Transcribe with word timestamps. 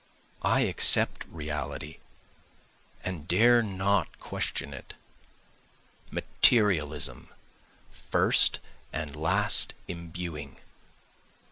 I 0.41 0.61
accept 0.61 1.27
Reality 1.29 1.99
and 3.03 3.27
dare 3.27 3.61
not 3.61 4.17
question 4.19 4.73
it, 4.73 4.95
Materialism 6.09 7.29
first 7.91 8.59
and 8.91 9.15
last 9.15 9.75
imbuing. 9.87 10.57